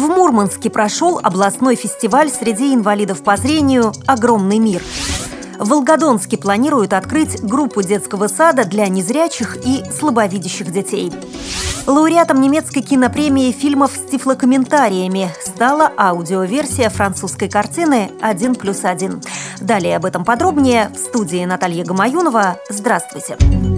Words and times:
В 0.00 0.08
Мурманске 0.08 0.70
прошел 0.70 1.20
областной 1.22 1.76
фестиваль 1.76 2.30
среди 2.30 2.74
инвалидов 2.74 3.22
по 3.22 3.36
зрению 3.36 3.92
«Огромный 4.06 4.58
мир». 4.58 4.82
В 5.58 5.68
Волгодонске 5.68 6.38
планируют 6.38 6.94
открыть 6.94 7.42
группу 7.42 7.82
детского 7.82 8.26
сада 8.26 8.64
для 8.64 8.88
незрячих 8.88 9.58
и 9.62 9.82
слабовидящих 9.92 10.72
детей. 10.72 11.12
Лауреатом 11.86 12.40
немецкой 12.40 12.80
кинопремии 12.80 13.52
фильмов 13.52 13.92
с 13.94 14.10
тифлокомментариями 14.10 15.28
стала 15.44 15.92
аудиоверсия 15.98 16.88
французской 16.88 17.50
картины 17.50 18.10
«Один 18.22 18.54
плюс 18.54 18.84
один». 18.84 19.20
Далее 19.60 19.96
об 19.96 20.06
этом 20.06 20.24
подробнее 20.24 20.90
в 20.94 20.98
студии 20.98 21.44
Наталья 21.44 21.84
Гамаюнова. 21.84 22.56
Здравствуйте! 22.70 23.36
Здравствуйте! 23.38 23.69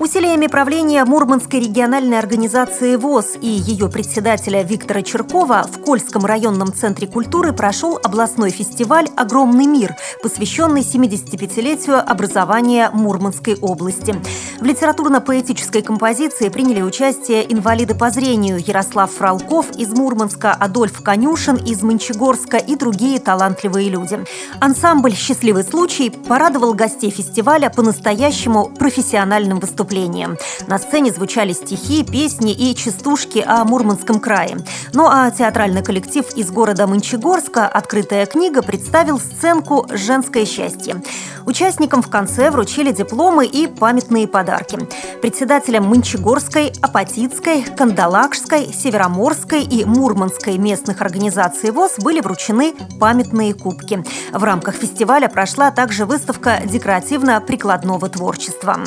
Усилиями 0.00 0.46
правления 0.46 1.04
Мурманской 1.04 1.60
региональной 1.60 2.18
организации 2.18 2.96
ВОЗ 2.96 3.36
и 3.38 3.46
ее 3.46 3.90
председателя 3.90 4.62
Виктора 4.62 5.02
Черкова 5.02 5.68
в 5.70 5.82
Кольском 5.82 6.24
районном 6.24 6.72
центре 6.72 7.06
культуры 7.06 7.52
прошел 7.52 8.00
областной 8.02 8.48
фестиваль 8.48 9.08
«Огромный 9.18 9.66
мир», 9.66 9.94
посвященный 10.22 10.80
75-летию 10.80 11.98
образования 11.98 12.88
Мурманской 12.94 13.56
области. 13.56 14.16
В 14.58 14.64
литературно-поэтической 14.64 15.82
композиции 15.82 16.48
приняли 16.48 16.80
участие 16.80 17.52
инвалиды 17.52 17.94
по 17.94 18.08
зрению 18.08 18.56
Ярослав 18.58 19.12
Фролков 19.12 19.70
из 19.76 19.90
Мурманска, 19.92 20.52
Адольф 20.52 21.02
Конюшин 21.02 21.56
из 21.56 21.82
Мончегорска 21.82 22.56
и 22.56 22.74
другие 22.74 23.20
талантливые 23.20 23.90
люди. 23.90 24.18
Ансамбль 24.60 25.12
«Счастливый 25.12 25.62
случай» 25.62 26.08
порадовал 26.08 26.72
гостей 26.72 27.10
фестиваля 27.10 27.68
по-настоящему 27.68 28.70
профессиональным 28.70 29.60
выступлением 29.60 29.89
выступлением. 29.90 30.38
На 30.66 30.78
сцене 30.78 31.12
звучали 31.12 31.52
стихи, 31.52 32.04
песни 32.04 32.52
и 32.52 32.74
частушки 32.74 33.44
о 33.46 33.64
Мурманском 33.64 34.20
крае. 34.20 34.58
Ну 34.92 35.06
а 35.06 35.30
театральный 35.30 35.82
коллектив 35.82 36.24
из 36.36 36.50
города 36.50 36.86
Мончегорска 36.86 37.66
«Открытая 37.66 38.26
книга» 38.26 38.62
представил 38.62 39.18
сценку 39.18 39.86
«Женское 39.90 40.46
счастье». 40.46 41.02
Участникам 41.46 42.02
в 42.02 42.10
конце 42.10 42.50
вручили 42.50 42.92
дипломы 42.92 43.46
и 43.46 43.66
памятные 43.66 44.28
подарки. 44.28 44.78
Председателям 45.22 45.84
Мончегорской, 45.84 46.72
Апатитской, 46.82 47.62
Кандалакшской, 47.62 48.72
Североморской 48.72 49.64
и 49.64 49.84
Мурманской 49.84 50.58
местных 50.58 51.00
организаций 51.00 51.70
ВОЗ 51.70 51.92
были 51.98 52.20
вручены 52.20 52.74
памятные 53.00 53.54
кубки. 53.54 54.04
В 54.32 54.44
рамках 54.44 54.74
фестиваля 54.76 55.28
прошла 55.28 55.70
также 55.70 56.04
выставка 56.04 56.60
декоративно-прикладного 56.64 58.08
творчества. 58.08 58.78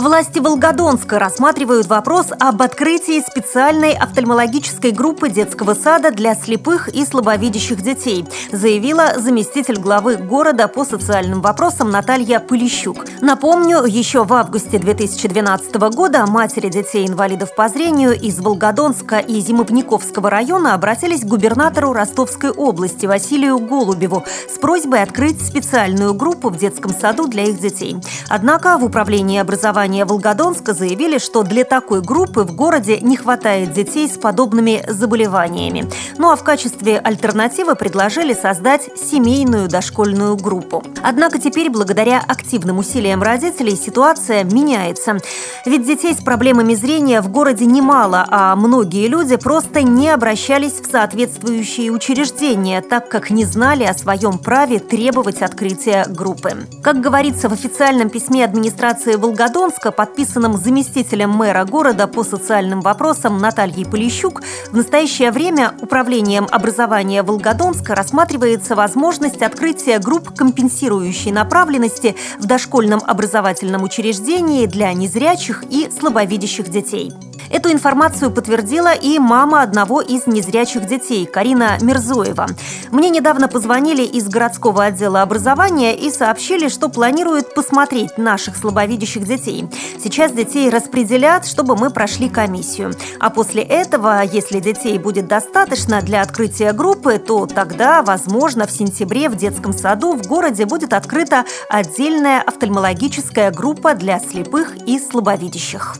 Власти 0.00 0.38
Волгодонска 0.38 1.18
рассматривают 1.18 1.86
вопрос 1.86 2.28
об 2.40 2.62
открытии 2.62 3.20
специальной 3.20 3.92
офтальмологической 3.92 4.92
группы 4.92 5.28
детского 5.28 5.74
сада 5.74 6.10
для 6.10 6.34
слепых 6.34 6.88
и 6.88 7.04
слабовидящих 7.04 7.82
детей, 7.82 8.24
заявила 8.50 9.18
заместитель 9.18 9.78
главы 9.78 10.16
города 10.16 10.68
по 10.68 10.86
социальным 10.86 11.42
вопросам 11.42 11.90
Наталья 11.90 12.40
Полищук. 12.40 13.04
Напомню, 13.20 13.84
еще 13.84 14.24
в 14.24 14.32
августе 14.32 14.78
2012 14.78 15.74
года 15.94 16.24
матери 16.26 16.70
детей-инвалидов 16.70 17.54
по 17.54 17.68
зрению 17.68 18.18
из 18.18 18.38
Волгодонска 18.38 19.18
и 19.18 19.38
Зимопниковского 19.38 20.30
района 20.30 20.72
обратились 20.72 21.20
к 21.20 21.28
губернатору 21.28 21.92
Ростовской 21.92 22.48
области 22.48 23.04
Василию 23.04 23.58
Голубеву 23.58 24.24
с 24.48 24.58
просьбой 24.58 25.02
открыть 25.02 25.46
специальную 25.46 26.14
группу 26.14 26.48
в 26.48 26.56
детском 26.56 26.90
саду 26.90 27.26
для 27.26 27.44
их 27.44 27.60
детей. 27.60 27.98
Однако 28.30 28.78
в 28.78 28.84
управлении 28.84 29.38
образования 29.38 29.89
образования 29.90 30.04
Волгодонска 30.04 30.72
заявили, 30.72 31.18
что 31.18 31.42
для 31.42 31.64
такой 31.64 32.00
группы 32.00 32.42
в 32.42 32.54
городе 32.54 32.98
не 33.00 33.16
хватает 33.16 33.72
детей 33.72 34.08
с 34.08 34.16
подобными 34.16 34.84
заболеваниями. 34.86 35.90
Ну 36.16 36.30
а 36.30 36.36
в 36.36 36.44
качестве 36.44 36.98
альтернативы 36.98 37.74
предложили 37.74 38.34
создать 38.34 38.90
семейную 38.96 39.68
дошкольную 39.68 40.36
группу. 40.36 40.82
Однако 41.02 41.38
теперь, 41.40 41.70
благодаря 41.70 42.22
активным 42.26 42.78
усилиям 42.78 43.22
родителей, 43.22 43.76
ситуация 43.76 44.44
меняется. 44.44 45.18
Ведь 45.66 45.86
детей 45.86 46.14
с 46.14 46.22
проблемами 46.22 46.74
зрения 46.74 47.20
в 47.20 47.28
городе 47.28 47.66
немало, 47.66 48.26
а 48.28 48.54
многие 48.54 49.08
люди 49.08 49.36
просто 49.36 49.82
не 49.82 50.08
обращались 50.08 50.74
в 50.74 50.90
соответствующие 50.90 51.90
учреждения, 51.90 52.80
так 52.80 53.08
как 53.08 53.30
не 53.30 53.44
знали 53.44 53.84
о 53.84 53.94
своем 53.94 54.38
праве 54.38 54.78
требовать 54.78 55.42
открытия 55.42 56.06
группы. 56.08 56.50
Как 56.82 57.00
говорится 57.00 57.48
в 57.48 57.52
официальном 57.52 58.10
письме 58.10 58.44
администрации 58.44 59.16
Волгодонска, 59.16 59.79
Омска, 59.80 59.92
подписанном 59.92 60.58
заместителем 60.58 61.30
мэра 61.30 61.64
города 61.64 62.06
по 62.06 62.22
социальным 62.22 62.82
вопросам 62.82 63.38
Натальей 63.38 63.86
Полищук, 63.86 64.42
в 64.70 64.76
настоящее 64.76 65.30
время 65.30 65.72
Управлением 65.80 66.46
образования 66.50 67.22
Волгодонска 67.22 67.94
рассматривается 67.94 68.74
возможность 68.74 69.40
открытия 69.40 69.98
групп 69.98 70.34
компенсирующей 70.36 71.32
направленности 71.32 72.14
в 72.38 72.46
дошкольном 72.46 73.00
образовательном 73.06 73.82
учреждении 73.82 74.66
для 74.66 74.92
незрячих 74.92 75.64
и 75.70 75.88
слабовидящих 75.90 76.68
детей. 76.68 77.12
Эту 77.50 77.72
информацию 77.72 78.30
подтвердила 78.30 78.94
и 78.94 79.18
мама 79.18 79.62
одного 79.62 80.00
из 80.00 80.28
незрячих 80.28 80.86
детей, 80.86 81.26
Карина 81.26 81.78
Мирзоева. 81.80 82.46
Мне 82.92 83.10
недавно 83.10 83.48
позвонили 83.48 84.02
из 84.04 84.28
городского 84.28 84.84
отдела 84.84 85.22
образования 85.22 85.96
и 85.96 86.10
сообщили, 86.10 86.68
что 86.68 86.88
планируют 86.88 87.52
посмотреть 87.52 88.18
наших 88.18 88.56
слабовидящих 88.56 89.26
детей. 89.26 89.68
Сейчас 90.02 90.30
детей 90.30 90.70
распределят, 90.70 91.44
чтобы 91.44 91.74
мы 91.74 91.90
прошли 91.90 92.28
комиссию. 92.28 92.92
А 93.18 93.30
после 93.30 93.62
этого, 93.62 94.22
если 94.22 94.60
детей 94.60 94.96
будет 94.98 95.26
достаточно 95.26 96.02
для 96.02 96.22
открытия 96.22 96.72
группы, 96.72 97.18
то 97.18 97.46
тогда, 97.46 98.02
возможно, 98.02 98.68
в 98.68 98.70
сентябре 98.70 99.28
в 99.28 99.34
детском 99.34 99.72
саду 99.72 100.14
в 100.14 100.24
городе 100.28 100.66
будет 100.66 100.92
открыта 100.92 101.44
отдельная 101.68 102.42
офтальмологическая 102.42 103.50
группа 103.50 103.94
для 103.94 104.20
слепых 104.20 104.76
и 104.86 105.00
слабовидящих. 105.00 105.96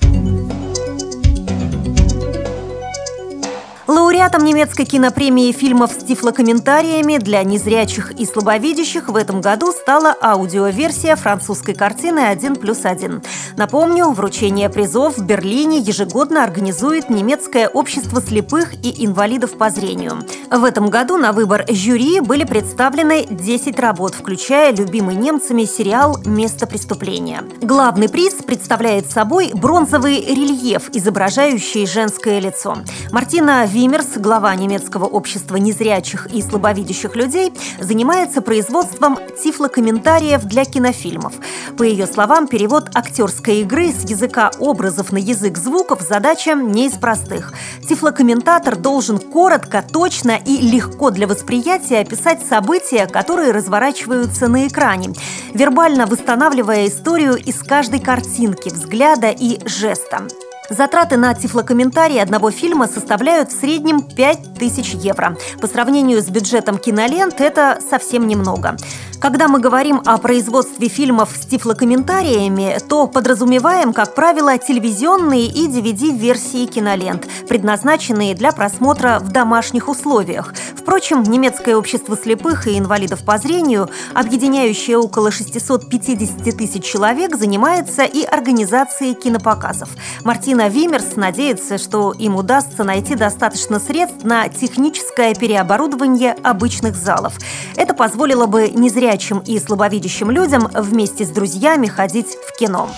Лауреатом 3.86 4.44
немецкой 4.44 4.84
кинопремии 4.84 5.50
фильмов 5.52 5.92
с 5.92 6.04
тифлокомментариями 6.04 7.16
для 7.16 7.42
незрячих 7.42 8.12
и 8.12 8.26
слабовидящих 8.26 9.08
в 9.08 9.16
этом 9.16 9.40
году 9.40 9.72
стала 9.72 10.14
аудиоверсия 10.20 11.16
французской 11.16 11.74
картины 11.74 12.20
«Один 12.20 12.56
плюс 12.56 12.84
один». 12.84 13.22
Напомню, 13.56 14.10
вручение 14.10 14.68
призов 14.68 15.16
в 15.16 15.24
Берлине 15.24 15.78
ежегодно 15.78 16.44
организует 16.44 17.10
немецкое 17.10 17.68
общество 17.68 18.20
слепых 18.20 18.74
и 18.84 19.04
инвалидов 19.04 19.56
по 19.56 19.70
зрению. 19.70 20.22
В 20.50 20.64
этом 20.64 20.88
году 20.90 21.16
на 21.16 21.32
выбор 21.32 21.64
жюри 21.68 22.20
были 22.20 22.44
представлены 22.44 23.26
10 23.28 23.78
работ, 23.80 24.14
включая 24.14 24.74
любимый 24.74 25.16
немцами 25.16 25.64
сериал 25.64 26.18
«Место 26.24 26.66
преступления». 26.66 27.42
Главный 27.62 28.08
приз 28.08 28.34
представляет 28.34 29.10
собой 29.10 29.50
бронзовый 29.54 30.20
рельеф, 30.20 30.90
изображающий 30.92 31.86
женское 31.86 32.40
лицо. 32.40 32.76
Мартина 33.10 33.66
Вимерс, 33.80 34.18
глава 34.18 34.54
немецкого 34.54 35.06
общества 35.06 35.56
незрячих 35.56 36.26
и 36.26 36.42
слабовидящих 36.42 37.16
людей, 37.16 37.50
занимается 37.78 38.42
производством 38.42 39.18
тифлокомментариев 39.42 40.44
для 40.44 40.66
кинофильмов. 40.66 41.32
По 41.78 41.82
ее 41.82 42.06
словам, 42.06 42.46
перевод 42.46 42.90
актерской 42.94 43.60
игры 43.62 43.90
с 43.90 44.02
языка 44.02 44.50
образов 44.58 45.12
на 45.12 45.16
язык 45.16 45.56
звуков 45.56 46.02
задача 46.02 46.52
не 46.52 46.88
из 46.88 46.98
простых. 46.98 47.54
Тифлокомментатор 47.88 48.76
должен 48.76 49.18
коротко, 49.18 49.82
точно 49.90 50.32
и 50.32 50.58
легко 50.58 51.08
для 51.08 51.26
восприятия 51.26 52.00
описать 52.00 52.46
события, 52.46 53.06
которые 53.06 53.50
разворачиваются 53.50 54.48
на 54.48 54.68
экране, 54.68 55.14
вербально 55.54 56.04
восстанавливая 56.04 56.86
историю 56.86 57.34
из 57.34 57.58
каждой 57.62 58.00
картинки, 58.00 58.68
взгляда 58.68 59.30
и 59.30 59.58
жеста. 59.66 60.26
Затраты 60.70 61.16
на 61.16 61.34
тифлокомментарий 61.34 62.22
одного 62.22 62.52
фильма 62.52 62.86
составляют 62.86 63.50
в 63.50 63.58
среднем 63.58 64.02
5000 64.02 64.94
евро. 64.94 65.36
По 65.60 65.66
сравнению 65.66 66.22
с 66.22 66.26
бюджетом 66.26 66.78
кинолент 66.78 67.40
это 67.40 67.80
совсем 67.90 68.28
немного. 68.28 68.76
Когда 69.20 69.48
мы 69.48 69.58
говорим 69.58 70.00
о 70.06 70.16
производстве 70.16 70.88
фильмов 70.88 71.36
с 71.36 71.44
тифлокомментариями, 71.44 72.78
то 72.88 73.06
подразумеваем, 73.06 73.92
как 73.92 74.14
правило, 74.14 74.56
телевизионные 74.56 75.46
и 75.46 75.68
DVD-версии 75.68 76.64
кинолент, 76.64 77.26
предназначенные 77.46 78.34
для 78.34 78.52
просмотра 78.52 79.18
в 79.20 79.30
домашних 79.30 79.88
условиях. 79.90 80.54
Впрочем, 80.74 81.22
немецкое 81.22 81.76
общество 81.76 82.16
слепых 82.16 82.66
и 82.66 82.78
инвалидов 82.78 83.22
по 83.22 83.36
зрению, 83.36 83.90
объединяющее 84.14 84.96
около 84.96 85.30
650 85.30 86.56
тысяч 86.56 86.82
человек, 86.84 87.36
занимается 87.36 88.04
и 88.04 88.24
организацией 88.24 89.12
кинопоказов. 89.12 89.90
Мартина 90.24 90.59
Ирина 90.60 90.68
Вимерс 90.74 91.16
надеется, 91.16 91.78
что 91.78 92.12
им 92.12 92.36
удастся 92.36 92.84
найти 92.84 93.14
достаточно 93.14 93.80
средств 93.80 94.24
на 94.24 94.46
техническое 94.48 95.34
переоборудование 95.34 96.36
обычных 96.42 96.96
залов. 96.96 97.38
Это 97.76 97.94
позволило 97.94 98.44
бы 98.44 98.68
незрячим 98.68 99.38
и 99.38 99.58
слабовидящим 99.58 100.30
людям 100.30 100.68
вместе 100.74 101.24
с 101.24 101.30
друзьями 101.30 101.86
ходить 101.86 102.36
в 102.46 102.58
кино. 102.58 102.90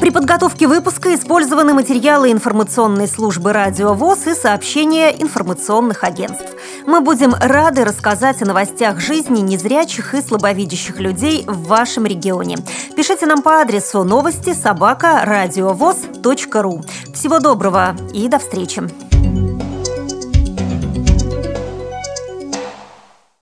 При 0.00 0.10
подготовке 0.10 0.66
выпуска 0.66 1.14
использованы 1.14 1.72
материалы 1.72 2.30
информационной 2.30 3.08
службы 3.08 3.52
«Радио 3.52 3.94
ВОЗ» 3.94 4.26
и 4.28 4.34
сообщения 4.34 5.10
информационных 5.10 6.04
агентств. 6.04 6.54
Мы 6.86 7.00
будем 7.00 7.34
рады 7.40 7.84
рассказать 7.84 8.42
о 8.42 8.46
новостях 8.46 9.00
жизни 9.00 9.40
незрячих 9.40 10.14
и 10.14 10.20
слабовидящих 10.20 10.98
людей 11.00 11.44
в 11.46 11.66
вашем 11.68 12.06
регионе. 12.06 12.58
Пишите 12.96 13.26
нам 13.26 13.42
по 13.42 13.60
адресу 13.60 14.04
новости 14.04 14.52
собака 14.52 15.22
ру. 16.62 16.82
Всего 17.14 17.38
доброго 17.38 17.96
и 18.12 18.28
до 18.28 18.38
встречи! 18.38 18.82